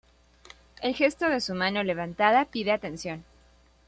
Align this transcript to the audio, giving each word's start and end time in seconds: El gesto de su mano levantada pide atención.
El 0.81 0.95
gesto 0.95 1.29
de 1.29 1.39
su 1.41 1.53
mano 1.53 1.83
levantada 1.83 2.45
pide 2.45 2.71
atención. 2.71 3.23